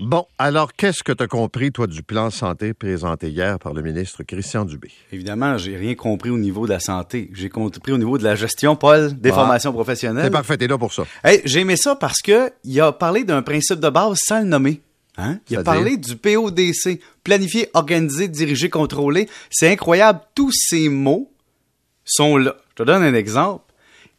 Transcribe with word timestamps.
Bon, 0.00 0.26
alors 0.38 0.72
qu'est-ce 0.72 1.02
que 1.04 1.12
tu 1.12 1.22
as 1.22 1.28
compris, 1.28 1.70
toi, 1.70 1.86
du 1.86 2.02
plan 2.02 2.30
santé 2.30 2.74
présenté 2.74 3.28
hier 3.30 3.58
par 3.60 3.72
le 3.74 3.80
ministre 3.82 4.24
Christian 4.24 4.64
Dubé? 4.64 4.90
Évidemment, 5.12 5.56
j'ai 5.56 5.76
rien 5.76 5.94
compris 5.94 6.30
au 6.30 6.38
niveau 6.38 6.66
de 6.66 6.72
la 6.72 6.80
santé. 6.80 7.30
J'ai 7.32 7.48
compris 7.48 7.92
au 7.92 7.98
niveau 7.98 8.18
de 8.18 8.24
la 8.24 8.34
gestion, 8.34 8.74
Paul, 8.74 9.12
des 9.18 9.30
Ah. 9.30 9.34
formations 9.34 9.72
professionnelles. 9.72 10.24
C'est 10.24 10.30
parfait, 10.30 10.56
t'es 10.56 10.66
là 10.66 10.76
pour 10.78 10.92
ça. 10.92 11.04
Hey, 11.22 11.42
j'ai 11.44 11.60
aimé 11.60 11.76
ça 11.76 11.94
parce 11.94 12.20
que 12.22 12.50
il 12.64 12.80
a 12.80 12.90
parlé 12.92 13.22
d'un 13.24 13.42
principe 13.42 13.78
de 13.78 13.88
base 13.88 14.16
sans 14.26 14.40
le 14.40 14.46
nommer. 14.46 14.80
Hein? 15.16 15.38
Il 15.48 15.56
a 15.58 15.62
parlé 15.62 15.96
du 15.96 16.16
PODC, 16.16 16.98
planifier, 17.22 17.68
organiser, 17.74 18.26
diriger, 18.26 18.68
contrôler. 18.68 19.28
C'est 19.48 19.70
incroyable, 19.70 20.20
tous 20.34 20.50
ces 20.52 20.88
mots 20.88 21.30
sont 22.04 22.36
là. 22.36 22.56
Je 22.70 22.82
te 22.82 22.82
donne 22.82 23.04
un 23.04 23.14
exemple. 23.14 23.62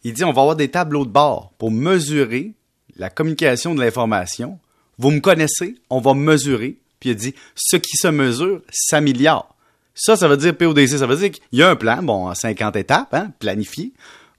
Il 0.05 0.14
dit 0.14 0.23
on 0.23 0.32
va 0.32 0.42
avoir 0.42 0.55
des 0.55 0.70
tableaux 0.70 1.05
de 1.05 1.12
bord 1.12 1.52
pour 1.57 1.70
mesurer 1.70 2.54
la 2.96 3.10
communication 3.10 3.76
de 3.76 3.82
l'information. 3.82 4.57
Vous 4.98 5.12
me 5.12 5.20
connaissez, 5.20 5.75
on 5.89 6.00
va 6.00 6.14
mesurer. 6.14 6.77
Puis 7.00 7.09
il 7.09 7.12
a 7.12 7.16
dit 7.16 7.36
ce 7.55 7.77
qui 7.77 7.98
se 7.98 8.08
mesure 8.08 8.62
s'améliore. 8.72 9.55
Ça, 9.94 10.16
ça 10.16 10.27
veut 10.27 10.38
dire 10.38 10.55
PODC. 10.55 10.98
Ça 10.98 11.08
veut 11.08 11.16
dire 11.16 11.31
qu'il 11.31 11.44
y 11.53 11.63
a 11.63 11.70
un 11.70 11.76
plan, 11.76 12.03
bon, 12.03 12.27
en 12.27 12.36
50 12.36 12.76
étapes, 12.76 13.13
hein, 13.13 13.31
planifié, 13.39 13.94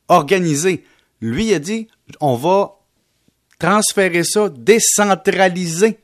organisé. 0.08 0.84
Lui, 1.20 1.46
il 1.46 1.54
a 1.54 1.58
dit 1.58 1.88
on 2.20 2.36
va 2.36 2.76
transférer 3.58 4.24
ça, 4.24 4.48
décentraliser. 4.50 5.98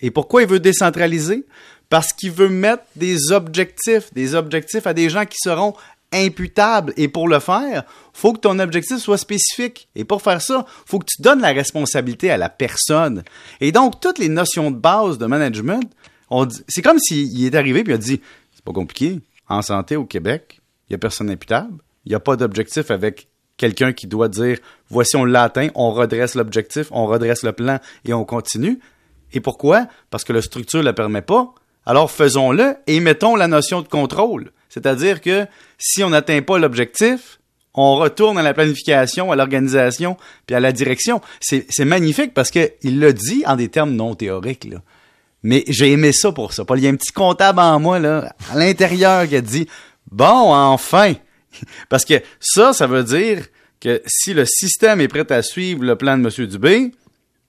Et 0.00 0.10
pourquoi 0.10 0.42
il 0.42 0.48
veut 0.48 0.60
décentraliser? 0.60 1.44
Parce 1.88 2.12
qu'il 2.12 2.30
veut 2.30 2.48
mettre 2.48 2.84
des 2.96 3.32
objectifs, 3.32 4.12
des 4.12 4.34
objectifs 4.34 4.86
à 4.86 4.94
des 4.94 5.10
gens 5.10 5.26
qui 5.26 5.36
seront 5.38 5.74
imputables. 6.14 6.92
Et 6.96 7.08
pour 7.08 7.28
le 7.28 7.40
faire, 7.40 7.84
faut 8.12 8.32
que 8.32 8.40
ton 8.40 8.58
objectif 8.58 8.98
soit 8.98 9.18
spécifique. 9.18 9.88
Et 9.94 10.04
pour 10.04 10.22
faire 10.22 10.40
ça, 10.40 10.64
faut 10.86 10.98
que 10.98 11.06
tu 11.06 11.20
donnes 11.20 11.40
la 11.40 11.52
responsabilité 11.52 12.30
à 12.30 12.36
la 12.36 12.48
personne. 12.48 13.22
Et 13.60 13.72
donc, 13.72 14.00
toutes 14.00 14.18
les 14.18 14.28
notions 14.28 14.70
de 14.70 14.76
base 14.76 15.18
de 15.18 15.26
management, 15.26 15.82
c'est 16.68 16.82
comme 16.82 16.98
s'il 16.98 17.44
est 17.44 17.54
arrivé 17.54 17.84
puis 17.84 17.92
il 17.92 17.96
a 17.96 17.98
dit, 17.98 18.20
c'est 18.54 18.64
pas 18.64 18.72
compliqué. 18.72 19.20
En 19.48 19.62
santé 19.62 19.96
au 19.96 20.04
Québec, 20.04 20.60
il 20.88 20.92
y 20.92 20.96
a 20.96 20.98
personne 20.98 21.30
imputable. 21.30 21.74
Il 22.06 22.10
n'y 22.10 22.14
a 22.14 22.20
pas 22.20 22.36
d'objectif 22.36 22.90
avec 22.90 23.28
quelqu'un 23.56 23.92
qui 23.92 24.06
doit 24.06 24.28
dire, 24.28 24.58
voici, 24.88 25.16
on 25.16 25.24
l'a 25.24 25.44
atteint, 25.44 25.68
on 25.74 25.90
redresse 25.92 26.34
l'objectif, 26.34 26.88
on 26.90 27.06
redresse 27.06 27.42
le 27.42 27.52
plan 27.52 27.78
et 28.04 28.12
on 28.12 28.24
continue. 28.24 28.80
Et 29.32 29.40
pourquoi? 29.40 29.86
Parce 30.10 30.24
que 30.24 30.32
la 30.32 30.42
structure 30.42 30.80
ne 30.80 30.86
le 30.86 30.92
permet 30.92 31.22
pas. 31.22 31.54
Alors 31.86 32.10
faisons-le 32.10 32.76
et 32.86 33.00
mettons 33.00 33.36
la 33.36 33.48
notion 33.48 33.82
de 33.82 33.88
contrôle. 33.88 34.50
C'est-à-dire 34.74 35.20
que 35.20 35.46
si 35.78 36.02
on 36.02 36.10
n'atteint 36.10 36.42
pas 36.42 36.58
l'objectif, 36.58 37.38
on 37.74 37.94
retourne 37.94 38.38
à 38.38 38.42
la 38.42 38.54
planification, 38.54 39.30
à 39.30 39.36
l'organisation, 39.36 40.16
puis 40.46 40.56
à 40.56 40.60
la 40.60 40.72
direction. 40.72 41.20
C'est 41.40 41.84
magnifique 41.84 42.34
parce 42.34 42.50
qu'il 42.50 42.98
l'a 42.98 43.12
dit 43.12 43.44
en 43.46 43.54
des 43.54 43.68
termes 43.68 43.92
non 43.92 44.16
théoriques. 44.16 44.68
Mais 45.44 45.62
j'ai 45.68 45.92
aimé 45.92 46.12
ça 46.12 46.32
pour 46.32 46.52
ça. 46.52 46.64
Paul, 46.64 46.80
il 46.80 46.84
y 46.84 46.86
a 46.88 46.90
un 46.90 46.96
petit 46.96 47.12
comptable 47.12 47.60
en 47.60 47.78
moi, 47.78 47.98
à 47.98 48.56
l'intérieur, 48.56 49.28
qui 49.28 49.36
a 49.36 49.40
dit 49.40 49.68
Bon, 50.10 50.52
enfin! 50.52 51.14
Parce 51.88 52.04
que 52.04 52.14
ça, 52.40 52.72
ça 52.72 52.88
veut 52.88 53.04
dire 53.04 53.46
que 53.78 54.02
si 54.06 54.34
le 54.34 54.44
système 54.44 55.00
est 55.00 55.08
prêt 55.08 55.30
à 55.30 55.42
suivre 55.42 55.84
le 55.84 55.94
plan 55.94 56.18
de 56.18 56.24
M. 56.26 56.46
Dubé, 56.48 56.92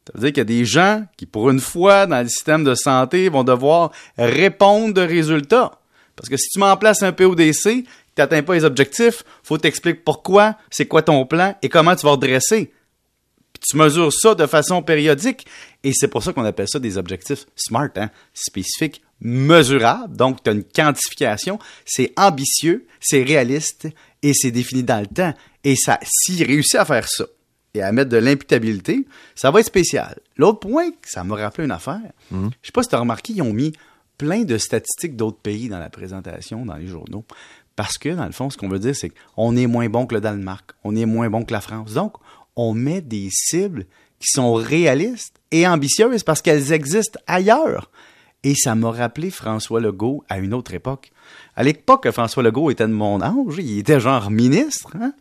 ça 0.06 0.12
veut 0.14 0.20
dire 0.20 0.30
qu'il 0.30 0.38
y 0.38 0.42
a 0.42 0.60
des 0.60 0.66
gens 0.66 1.06
qui, 1.18 1.26
pour 1.26 1.50
une 1.50 1.60
fois, 1.60 2.06
dans 2.06 2.22
le 2.22 2.28
système 2.28 2.64
de 2.64 2.76
santé, 2.76 3.30
vont 3.30 3.44
devoir 3.44 3.92
répondre 4.18 4.94
de 4.94 5.02
résultats. 5.02 5.80
Parce 6.16 6.30
que 6.30 6.38
si 6.38 6.48
tu 6.50 6.60
mets 6.60 6.66
en 6.66 6.78
place 6.78 7.04
un 7.04 7.12
PODC, 7.12 7.62
tu 7.64 7.86
n'atteins 8.18 8.44
pas 8.44 8.56
les 8.56 8.64
objectifs, 8.64 9.24
faut 9.44 9.58
t'expliquer 9.58 10.00
pourquoi, 10.00 10.58
c'est 10.70 10.86
quoi 10.86 11.02
ton 11.02 11.26
plan 11.26 11.56
et 11.62 11.70
comment 11.70 11.96
tu 11.96 12.06
vas 12.06 12.12
redresser. 12.12 12.72
Puis 13.54 13.64
tu 13.70 13.78
mesures 13.78 14.12
ça 14.12 14.36
de 14.36 14.46
façon 14.46 14.82
périodique. 14.82 15.46
Et 15.84 15.92
c'est 15.94 16.08
pour 16.08 16.24
ça 16.24 16.34
qu'on 16.34 16.46
appelle 16.46 16.68
ça 16.68 16.80
des 16.80 16.98
objectifs 16.98 17.46
SMART, 17.56 17.92
hein? 17.98 18.10
spécifiques, 18.34 19.02
mesurables. 19.22 20.16
Donc, 20.16 20.44
tu 20.44 20.50
as 20.50 20.54
une 20.54 20.64
quantification. 20.64 21.60
C'est 21.86 22.14
ambitieux, 22.18 22.88
c'est 23.00 23.24
réaliste 23.24 23.88
et 24.24 24.34
c'est 24.34 24.52
défini 24.52 24.84
dans 24.84 25.00
le 25.00 25.08
temps. 25.08 25.34
Et 25.64 25.76
ça, 25.76 26.00
s'il 26.04 26.44
réussit 26.44 26.76
à 26.76 26.86
faire 26.86 27.08
ça 27.08 27.26
et 27.74 27.82
à 27.82 27.92
mettre 27.92 28.10
de 28.10 28.18
l'imputabilité, 28.18 29.06
ça 29.36 29.52
va 29.52 29.60
être 29.60 29.66
spécial. 29.66 30.18
L'autre 30.38 30.60
point, 30.60 30.90
ça 31.06 31.24
m'a 31.24 31.36
rappelé 31.36 31.66
une 31.66 31.72
affaire. 31.72 32.02
Je 32.32 32.68
sais 32.68 32.72
pas 32.74 32.84
si 32.84 32.90
tu 32.90 32.96
as 32.96 33.00
remarqué, 33.00 33.34
ils 33.34 33.42
ont 33.42 33.54
mis 33.54 33.74
plein 34.18 34.44
de 34.44 34.58
statistiques 34.58 35.16
d'autres 35.16 35.38
pays 35.40 35.70
dans 35.70 35.80
la 35.80 35.90
présentation, 35.90 36.66
dans 36.66 36.76
les 36.76 36.88
journaux. 36.88 37.26
Parce 37.76 37.98
que, 37.98 38.10
dans 38.10 38.26
le 38.26 38.32
fond, 38.32 38.50
ce 38.50 38.58
qu'on 38.58 38.70
veut 38.70 38.80
dire, 38.80 38.96
c'est 38.96 39.12
qu'on 39.36 39.56
est 39.58 39.68
moins 39.68 39.90
bon 39.90 40.06
que 40.06 40.16
le 40.16 40.22
Danemark, 40.22 40.72
on 40.84 40.96
est 40.96 41.06
moins 41.06 41.30
bon 41.30 41.44
que 41.44 41.52
la 41.54 41.62
France. 41.62 41.94
Donc, 41.94 42.14
on 42.56 42.74
met 42.74 43.02
des 43.02 43.28
cibles 43.32 43.86
qui 44.20 44.28
sont 44.32 44.54
réalistes 44.54 45.36
et 45.52 45.68
ambitieuses 45.68 46.24
parce 46.24 46.42
qu'elles 46.42 46.72
existent 46.72 47.20
ailleurs. 47.28 47.90
Et 48.44 48.56
ça 48.56 48.76
m'a 48.76 48.92
rappelé 48.92 49.30
François 49.32 49.82
Legault 49.82 50.24
à 50.30 50.38
une 50.38 50.54
autre 50.54 50.74
époque. 50.74 51.12
À 51.56 51.64
l'époque 51.64 52.04
que 52.04 52.12
François 52.12 52.44
Legault 52.44 52.70
était 52.70 52.88
de 52.88 52.94
mon 52.94 53.22
âge, 53.22 53.56
il 53.58 53.80
était 53.80 54.00
genre 54.00 54.30
ministre. 54.32 54.92
Hein? 55.02 55.14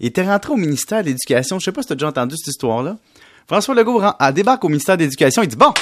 Il 0.00 0.06
était 0.08 0.26
rentré 0.26 0.52
au 0.52 0.56
ministère 0.56 1.00
de 1.02 1.08
l'Éducation. 1.08 1.58
Je 1.60 1.64
sais 1.64 1.72
pas 1.72 1.80
si 1.82 1.86
tu 1.86 1.92
as 1.92 1.96
déjà 1.96 2.08
entendu 2.08 2.36
cette 2.36 2.48
histoire-là. 2.48 2.98
François 3.46 3.74
Legault 3.74 3.98
ren- 3.98 4.16
a 4.18 4.32
débarque 4.32 4.64
au 4.64 4.68
ministère 4.68 4.96
de 4.96 5.04
l'Éducation. 5.04 5.42
Il 5.42 5.48
dit 5.48 5.56
Bon, 5.56 5.72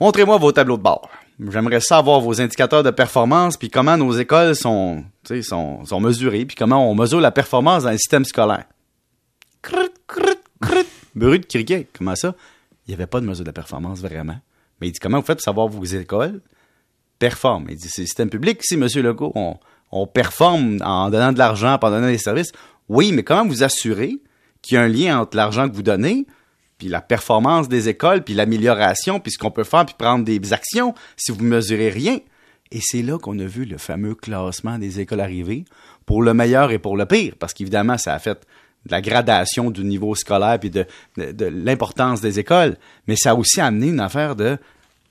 montrez-moi 0.00 0.38
vos 0.38 0.52
tableaux 0.52 0.76
de 0.76 0.82
bord. 0.82 1.08
J'aimerais 1.40 1.80
savoir 1.80 2.20
vos 2.20 2.40
indicateurs 2.40 2.82
de 2.82 2.90
performance, 2.90 3.56
puis 3.56 3.70
comment 3.70 3.96
nos 3.96 4.12
écoles 4.12 4.54
sont, 4.54 5.04
sont, 5.42 6.00
mesurées, 6.00 6.44
puis 6.44 6.56
comment 6.56 6.88
on 6.88 6.94
mesure 6.94 7.20
la 7.20 7.30
performance 7.30 7.84
dans 7.84 7.90
le 7.90 7.96
système 7.96 8.24
scolaire. 8.24 8.64
Crut, 9.60 9.92
crut, 10.06 10.38
crut. 10.60 10.86
Brut 11.14 11.46
criquet. 11.46 11.88
Comment 11.96 12.16
ça? 12.16 12.34
Il 12.86 12.90
n'y 12.90 12.94
avait 12.94 13.06
pas 13.06 13.20
de 13.20 13.26
mesure 13.26 13.44
de 13.44 13.50
performance 13.50 14.00
vraiment. 14.00 14.38
Mais 14.80 14.88
il 14.88 14.92
dit 14.92 14.98
comment 14.98 15.20
vous 15.20 15.26
faites 15.26 15.38
pour 15.38 15.44
savoir 15.44 15.68
vos 15.68 15.84
écoles 15.84 16.40
performent? 17.18 17.66
Il 17.68 17.76
dit 17.76 17.88
c'est 17.88 18.02
le 18.02 18.06
système 18.06 18.30
public. 18.30 18.60
Si, 18.62 18.74
M. 18.74 18.86
Legault, 18.96 19.32
on, 19.34 19.56
on 19.92 20.06
performe 20.06 20.78
en 20.82 21.10
donnant 21.10 21.32
de 21.32 21.38
l'argent, 21.38 21.78
en 21.80 21.90
donnant 21.90 22.06
des 22.06 22.18
services. 22.18 22.52
Oui, 22.88 23.12
mais 23.12 23.22
comment 23.22 23.46
vous 23.46 23.62
assurez 23.62 24.18
qu'il 24.62 24.76
y 24.76 24.78
a 24.78 24.82
un 24.82 24.88
lien 24.88 25.20
entre 25.20 25.36
l'argent 25.36 25.68
que 25.68 25.74
vous 25.74 25.82
donnez, 25.82 26.26
puis 26.82 26.88
la 26.88 27.00
performance 27.00 27.68
des 27.68 27.88
écoles, 27.88 28.24
puis 28.24 28.34
l'amélioration, 28.34 29.20
puis 29.20 29.30
ce 29.30 29.38
qu'on 29.38 29.52
peut 29.52 29.62
faire, 29.62 29.86
puis 29.86 29.94
prendre 29.96 30.24
des 30.24 30.52
actions 30.52 30.94
si 31.16 31.30
vous 31.30 31.44
mesurez 31.44 31.90
rien? 31.90 32.18
Et 32.72 32.80
c'est 32.82 33.02
là 33.02 33.18
qu'on 33.18 33.38
a 33.38 33.44
vu 33.44 33.64
le 33.66 33.78
fameux 33.78 34.16
classement 34.16 34.80
des 34.80 34.98
écoles 34.98 35.20
arriver 35.20 35.64
pour 36.06 36.24
le 36.24 36.34
meilleur 36.34 36.72
et 36.72 36.80
pour 36.80 36.96
le 36.96 37.06
pire, 37.06 37.34
parce 37.38 37.54
qu'évidemment, 37.54 37.98
ça 37.98 38.14
a 38.14 38.18
fait 38.18 38.44
de 38.84 38.90
la 38.90 39.00
gradation 39.00 39.70
du 39.70 39.84
niveau 39.84 40.16
scolaire 40.16 40.58
puis 40.58 40.70
de, 40.70 40.84
de, 41.16 41.30
de 41.30 41.44
l'importance 41.44 42.20
des 42.20 42.40
écoles, 42.40 42.76
mais 43.06 43.14
ça 43.14 43.30
a 43.30 43.34
aussi 43.36 43.60
amené 43.60 43.86
une 43.86 44.00
affaire 44.00 44.34
de, 44.34 44.58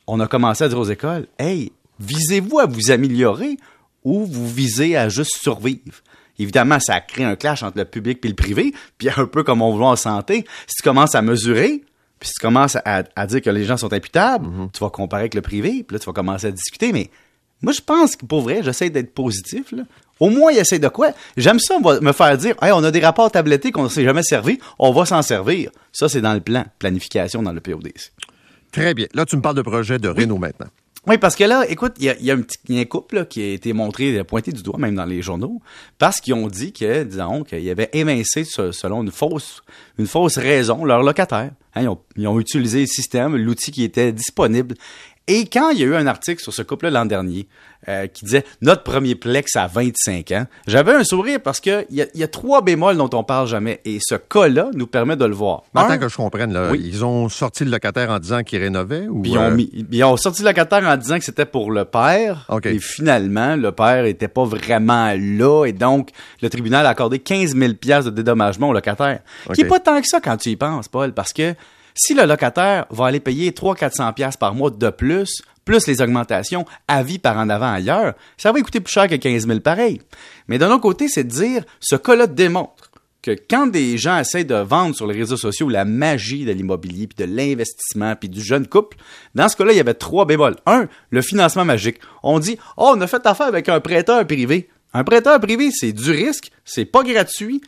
on 0.07 0.19
a 0.19 0.27
commencé 0.27 0.65
à 0.65 0.67
dire 0.67 0.77
aux 0.77 0.83
écoles, 0.83 1.25
hey, 1.39 1.71
visez-vous 2.01 2.59
à 2.59 2.65
vous 2.65 2.91
améliorer 2.91 3.55
ou 4.03 4.25
vous 4.25 4.49
visez 4.49 4.97
à 4.97 5.07
juste 5.07 5.37
survivre? 5.41 6.01
Évidemment, 6.41 6.79
ça 6.79 6.95
a 6.95 7.01
créé 7.01 7.25
un 7.25 7.35
clash 7.35 7.63
entre 7.63 7.77
le 7.77 7.85
public 7.85 8.19
et 8.23 8.27
le 8.27 8.33
privé, 8.33 8.73
puis 8.97 9.09
un 9.15 9.25
peu 9.25 9.43
comme 9.43 9.61
on 9.61 9.75
voit 9.75 9.89
en 9.89 9.95
santé, 9.95 10.45
si 10.67 10.75
tu 10.77 10.83
commences 10.83 11.15
à 11.15 11.21
mesurer, 11.21 11.83
puis 12.19 12.29
si 12.29 12.33
tu 12.33 12.41
commences 12.41 12.75
à, 12.75 13.03
à 13.15 13.27
dire 13.27 13.41
que 13.41 13.49
les 13.49 13.63
gens 13.63 13.77
sont 13.77 13.93
imputables, 13.93 14.47
tu 14.73 14.79
vas 14.79 14.89
comparer 14.89 15.21
avec 15.23 15.35
le 15.35 15.41
privé, 15.41 15.83
puis 15.83 15.95
là, 15.95 15.99
tu 15.99 16.05
vas 16.05 16.13
commencer 16.13 16.47
à 16.47 16.51
discuter, 16.51 16.91
mais 16.91 17.09
moi, 17.61 17.73
je 17.73 17.81
pense 17.81 18.15
que 18.15 18.25
pour 18.25 18.41
vrai, 18.41 18.61
j'essaie 18.63 18.89
d'être 18.89 19.13
positif. 19.13 19.71
Là. 19.71 19.83
Au 20.19 20.29
moins, 20.29 20.51
il 20.51 20.57
essaie 20.57 20.79
de 20.79 20.87
quoi? 20.87 21.11
J'aime 21.37 21.59
ça 21.59 21.77
me 21.79 22.11
faire 22.11 22.37
dire 22.37 22.55
hey, 22.61 22.71
on 22.71 22.83
a 22.83 22.91
des 22.91 22.99
rapports 22.99 23.31
tablettés 23.31 23.71
qu'on 23.71 23.83
ne 23.83 23.89
s'est 23.89 24.03
jamais 24.03 24.23
servi, 24.23 24.59
on 24.79 24.91
va 24.91 25.05
s'en 25.05 25.21
servir. 25.21 25.71
Ça, 25.91 26.09
c'est 26.09 26.21
dans 26.21 26.33
le 26.33 26.41
plan, 26.41 26.65
planification 26.79 27.43
dans 27.43 27.53
le 27.53 27.59
PODC. 27.59 28.11
Très 28.71 28.93
bien. 28.93 29.07
Là, 29.13 29.25
tu 29.25 29.35
me 29.35 29.41
parles 29.41 29.57
de 29.57 29.61
projet 29.61 29.99
de 29.99 30.09
Renault 30.09 30.37
maintenant. 30.37 30.67
Oui, 31.07 31.17
parce 31.17 31.35
que 31.35 31.43
là, 31.43 31.65
écoute, 31.67 31.93
il 31.97 32.15
y 32.21 32.29
a, 32.31 32.33
un 32.35 32.41
petit 32.41 32.87
couple 32.87 33.25
qui 33.25 33.41
a 33.41 33.53
été 33.53 33.73
montré, 33.73 34.23
pointé 34.23 34.51
du 34.51 34.61
doigt 34.61 34.77
même 34.77 34.93
dans 34.93 35.05
les 35.05 35.23
journaux, 35.23 35.59
parce 35.97 36.21
qu'ils 36.21 36.35
ont 36.35 36.47
dit 36.47 36.73
que, 36.73 37.03
disons, 37.03 37.43
qu'ils 37.43 37.67
avaient 37.71 37.89
évincé 37.93 38.43
se- 38.43 38.71
selon 38.71 39.01
une 39.01 39.09
fausse, 39.09 39.63
une 39.97 40.05
fausse 40.05 40.37
raison 40.37 40.85
leur 40.85 41.01
locataire. 41.01 41.51
Hein, 41.73 41.95
ils 42.17 42.27
ont 42.27 42.39
utilisé 42.39 42.81
le 42.81 42.85
système, 42.85 43.35
l'outil 43.35 43.71
qui 43.71 43.83
était 43.83 44.11
disponible. 44.11 44.75
Et 45.27 45.45
quand 45.45 45.69
il 45.69 45.79
y 45.79 45.83
a 45.83 45.85
eu 45.85 45.95
un 45.95 46.07
article 46.07 46.41
sur 46.41 46.51
ce 46.53 46.61
couple-là 46.63 46.89
l'an 46.91 47.05
dernier 47.05 47.47
euh, 47.87 48.07
qui 48.07 48.25
disait 48.25 48.43
notre 48.61 48.83
premier 48.83 49.15
plex 49.15 49.55
à 49.55 49.67
25 49.67 50.31
ans, 50.31 50.45
j'avais 50.67 50.93
un 50.93 51.03
sourire 51.03 51.39
parce 51.41 51.59
que 51.59 51.85
il 51.89 52.05
y, 52.13 52.19
y 52.19 52.23
a 52.23 52.27
trois 52.27 52.61
bémols 52.61 52.97
dont 52.97 53.09
on 53.13 53.23
parle 53.23 53.47
jamais. 53.47 53.79
Et 53.85 53.99
ce 54.01 54.15
cas-là 54.15 54.69
nous 54.73 54.87
permet 54.87 55.15
de 55.15 55.23
le 55.25 55.33
voir. 55.35 55.63
Attends 55.75 55.99
que 55.99 56.09
je 56.09 56.15
comprenne, 56.17 56.51
là, 56.51 56.69
Oui. 56.71 56.81
ils 56.83 57.05
ont 57.05 57.29
sorti 57.29 57.63
le 57.63 57.71
locataire 57.71 58.09
en 58.09 58.19
disant 58.19 58.41
qu'il 58.43 58.59
rénovait 58.61 59.07
ou 59.07 59.21
Puis 59.21 59.31
ils 59.31 59.37
ont, 59.37 59.41
euh, 59.43 59.51
mis- 59.51 59.69
ils 59.91 60.03
ont 60.03 60.17
sorti 60.17 60.41
le 60.41 60.47
locataire 60.49 60.83
en 60.83 60.97
disant 60.97 61.17
que 61.19 61.23
c'était 61.25 61.45
pour 61.45 61.71
le 61.71 61.85
père. 61.85 62.45
OK. 62.49 62.65
Et 62.65 62.79
finalement, 62.79 63.55
le 63.55 63.71
père 63.71 64.05
était 64.05 64.27
pas 64.27 64.43
vraiment 64.43 65.13
là. 65.17 65.65
Et 65.65 65.71
donc, 65.73 66.09
le 66.41 66.49
tribunal 66.49 66.85
a 66.85 66.89
accordé 66.89 67.19
15 67.19 67.55
000 67.55 67.73
piastres 67.75 68.09
de 68.11 68.15
dédommagement 68.15 68.69
au 68.69 68.73
locataire. 68.73 69.19
Qui 69.45 69.51
OK. 69.51 69.59
est 69.59 69.65
pas 69.65 69.79
tant 69.79 70.01
que 70.01 70.07
ça 70.07 70.19
quand 70.19 70.35
tu 70.37 70.49
y 70.49 70.55
penses, 70.55 70.87
Paul. 70.87 71.13
Parce 71.13 71.31
que 71.31 71.53
si 71.95 72.13
le 72.13 72.25
locataire 72.25 72.85
va 72.89 73.07
aller 73.07 73.19
payer 73.19 73.51
300-400 73.51 74.13
piastres 74.13 74.39
par 74.39 74.53
mois 74.53 74.71
de 74.71 74.89
plus, 74.89 75.41
plus 75.65 75.87
les 75.87 76.01
augmentations 76.01 76.65
à 76.87 77.03
vie 77.03 77.19
par 77.19 77.37
en 77.37 77.49
avant 77.49 77.71
ailleurs, 77.71 78.13
ça 78.37 78.51
va 78.51 78.61
coûter 78.61 78.79
plus 78.79 78.93
cher 78.93 79.07
que 79.07 79.15
15 79.15 79.47
000 79.47 79.59
pareil. 79.59 80.01
Mais 80.47 80.57
d'un 80.57 80.71
autre 80.71 80.81
côté, 80.81 81.07
c'est 81.07 81.23
de 81.23 81.29
dire, 81.29 81.63
ce 81.79 81.95
cas-là 81.95 82.27
démontre 82.27 82.91
que 83.21 83.35
quand 83.49 83.67
des 83.67 83.97
gens 83.97 84.17
essayent 84.17 84.45
de 84.45 84.55
vendre 84.55 84.95
sur 84.95 85.05
les 85.05 85.17
réseaux 85.17 85.37
sociaux 85.37 85.69
la 85.69 85.85
magie 85.85 86.45
de 86.45 86.51
l'immobilier, 86.51 87.07
puis 87.07 87.25
de 87.25 87.31
l'investissement, 87.31 88.15
puis 88.15 88.29
du 88.29 88.41
jeune 88.41 88.67
couple, 88.67 88.97
dans 89.35 89.47
ce 89.47 89.55
cas-là, 89.55 89.73
il 89.73 89.77
y 89.77 89.81
avait 89.81 89.93
trois 89.93 90.25
bémols. 90.25 90.55
Un, 90.65 90.87
le 91.11 91.21
financement 91.21 91.65
magique. 91.65 91.99
On 92.23 92.39
dit, 92.39 92.57
oh, 92.77 92.93
on 92.95 93.01
a 93.01 93.07
fait 93.07 93.25
affaire 93.25 93.47
avec 93.47 93.69
un 93.69 93.79
prêteur 93.79 94.25
privé. 94.25 94.69
Un 94.93 95.03
prêteur 95.03 95.39
privé, 95.39 95.69
c'est 95.71 95.93
du 95.93 96.11
risque, 96.11 96.51
c'est 96.65 96.85
pas 96.85 97.03
gratuit, 97.03 97.61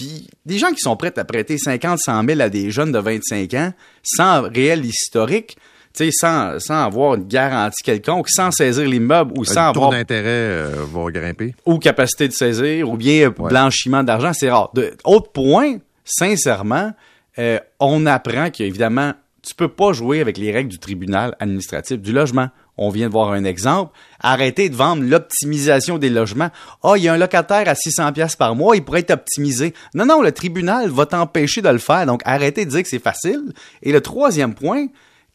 puis 0.00 0.26
des 0.46 0.56
gens 0.56 0.70
qui 0.70 0.80
sont 0.80 0.96
prêts 0.96 1.12
à 1.18 1.24
prêter 1.26 1.58
50, 1.58 1.98
100 1.98 2.24
000 2.26 2.40
à 2.40 2.48
des 2.48 2.70
jeunes 2.70 2.90
de 2.90 2.98
25 2.98 3.52
ans, 3.52 3.72
sans 4.02 4.48
réel 4.48 4.82
historique, 4.82 5.58
sans, 5.92 6.58
sans 6.58 6.86
avoir 6.86 7.16
une 7.16 7.28
garantie 7.28 7.82
quelconque, 7.82 8.30
sans 8.30 8.50
saisir 8.50 8.88
l'immeuble 8.88 9.34
ou 9.36 9.44
sans 9.44 9.64
le 9.64 9.68
avoir... 9.68 9.90
taux 9.90 9.96
d'intérêt 9.96 10.24
euh, 10.24 10.86
va 10.90 11.10
grimper. 11.10 11.54
Ou 11.66 11.78
capacité 11.78 12.28
de 12.28 12.32
saisir, 12.32 12.88
ou 12.88 12.96
bien 12.96 13.28
blanchiment 13.28 14.02
d'argent, 14.02 14.32
c'est 14.32 14.50
rare. 14.50 14.70
De, 14.72 14.96
autre 15.04 15.32
point, 15.32 15.76
sincèrement, 16.02 16.92
euh, 17.38 17.58
on 17.78 18.06
apprend 18.06 18.48
qu'évidemment, 18.48 19.12
tu 19.42 19.54
peux 19.54 19.68
pas 19.68 19.92
jouer 19.92 20.22
avec 20.22 20.38
les 20.38 20.50
règles 20.50 20.70
du 20.70 20.78
tribunal 20.78 21.36
administratif 21.40 22.00
du 22.00 22.12
logement. 22.14 22.48
On 22.82 22.88
vient 22.88 23.08
de 23.08 23.12
voir 23.12 23.30
un 23.32 23.44
exemple. 23.44 23.92
Arrêtez 24.20 24.70
de 24.70 24.74
vendre 24.74 25.02
l'optimisation 25.02 25.98
des 25.98 26.08
logements. 26.08 26.48
Ah, 26.50 26.78
oh, 26.82 26.96
il 26.96 27.02
y 27.02 27.08
a 27.08 27.12
un 27.12 27.18
locataire 27.18 27.68
à 27.68 27.74
600 27.74 28.14
pièces 28.14 28.36
par 28.36 28.56
mois, 28.56 28.74
il 28.74 28.82
pourrait 28.82 29.00
être 29.00 29.10
optimisé. 29.10 29.74
Non, 29.94 30.06
non, 30.06 30.22
le 30.22 30.32
tribunal 30.32 30.88
va 30.88 31.04
t'empêcher 31.04 31.60
de 31.60 31.68
le 31.68 31.78
faire. 31.78 32.06
Donc, 32.06 32.22
arrêtez 32.24 32.64
de 32.64 32.70
dire 32.70 32.82
que 32.82 32.88
c'est 32.88 32.98
facile. 32.98 33.52
Et 33.82 33.92
le 33.92 34.00
troisième 34.00 34.54
point, 34.54 34.86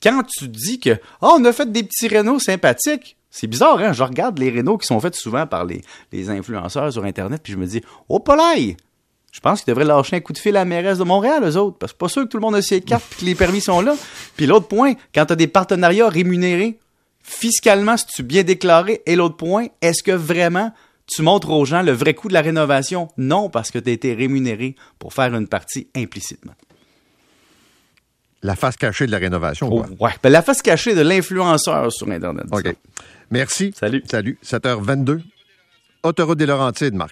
quand 0.02 0.24
tu 0.24 0.48
dis 0.48 0.80
que 0.80 1.00
oh, 1.22 1.36
on 1.38 1.46
a 1.46 1.54
fait 1.54 1.72
des 1.72 1.84
petits 1.84 2.08
rénaux 2.08 2.40
sympathiques, 2.40 3.16
c'est 3.30 3.48
bizarre, 3.48 3.78
hein? 3.78 3.94
Je 3.94 4.02
regarde 4.02 4.40
les 4.40 4.50
rénaux 4.50 4.80
qui 4.80 4.88
sont 4.88 5.00
faits 5.00 5.14
souvent 5.14 5.46
par 5.46 5.66
les, 5.66 5.82
les 6.12 6.32
influenceurs 6.32 6.92
sur 6.92 7.04
Internet, 7.04 7.42
puis 7.44 7.54
je 7.54 7.58
me 7.60 7.68
dis, 7.68 7.82
oh, 8.10 8.20
polaï! 8.20 8.76
Je 9.32 9.40
pense 9.40 9.62
qu'ils 9.62 9.72
devraient 9.72 9.86
lâcher 9.86 10.16
un 10.16 10.22
coup 10.22 10.34
de 10.34 10.38
fil 10.38 10.56
à 10.56 10.62
la 10.62 10.66
mairesse 10.66 10.98
de 10.98 11.04
Montréal, 11.04 11.44
eux 11.44 11.58
autres, 11.58 11.78
parce 11.78 11.92
que 11.92 11.98
pas 11.98 12.08
sûr 12.08 12.24
que 12.24 12.30
tout 12.30 12.38
le 12.38 12.42
monde 12.42 12.56
a 12.56 12.62
ses 12.62 12.82
cartes 12.82 13.06
et 13.12 13.20
que 13.20 13.26
les 13.26 13.36
permis 13.36 13.62
sont 13.62 13.82
là. 13.82 13.94
Puis 14.38 14.48
l'autre 14.48 14.68
point, 14.68 14.94
quand 15.14 15.26
tu 15.26 15.34
as 15.34 15.36
des 15.36 15.48
partenariats 15.48 16.08
rémunérés, 16.08 16.80
fiscalement, 17.26 17.98
si 17.98 18.06
tu 18.06 18.24
bien 18.24 18.44
déclaré, 18.44 19.02
et 19.06 19.16
l'autre 19.16 19.36
point, 19.36 19.68
est-ce 19.82 20.04
que 20.04 20.12
vraiment 20.12 20.72
tu 21.08 21.24
montres 21.24 21.50
aux 21.50 21.66
gens 21.66 21.82
le 21.82 21.92
vrai 21.92 22.14
coût 22.14 22.28
de 22.28 22.34
la 22.34 22.42
rénovation? 22.42 23.10
Non, 23.18 23.50
parce 23.50 23.72
que 23.72 23.80
tu 23.80 23.90
as 23.90 23.94
été 23.94 24.14
rémunéré 24.14 24.76
pour 25.00 25.14
faire 25.14 25.34
une 25.36 25.48
partie 25.48 25.88
implicitement. 25.96 26.54
La 28.44 28.56
face 28.56 28.78
cachée 28.78 29.08
de 29.08 29.12
la 29.12 29.18
rénovation. 29.18 29.70
Oh, 29.72 29.86
ouais. 30.00 30.12
Ben, 30.22 30.30
la 30.30 30.44
face 30.44 30.62
cachée 30.62 30.94
de 30.94 31.02
l'influenceur 31.02 31.92
sur 31.92 32.10
Internet. 32.12 32.46
OK. 32.52 32.76
Merci. 33.32 33.74
Salut. 33.76 34.04
Salut. 34.06 34.38
7h22. 34.44 35.22
Autoroute 36.04 36.38
des 36.38 36.46
Laurentides, 36.46 36.94
Marc. 36.94 37.04